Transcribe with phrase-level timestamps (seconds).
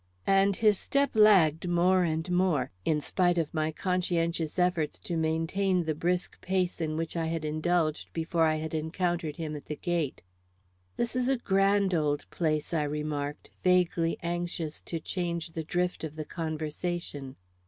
[0.25, 5.83] And his step lagged more and more in spite of my conscientious efforts to maintain
[5.83, 9.75] the brisk pace in which I had indulged before I had encountered him at the
[9.75, 10.23] gate.
[10.97, 16.15] "This is a grand old place," I remarked, vaguely anxious to change the drift of
[16.15, 17.35] the conversation.